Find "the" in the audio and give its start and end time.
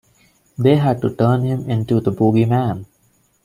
1.99-2.11